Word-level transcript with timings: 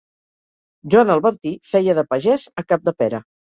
Joan 0.93 1.11
Albertí 1.17 1.53
feia 1.75 1.97
de 2.01 2.07
pagès 2.17 2.49
a 2.63 2.67
Capdepera. 2.75 3.25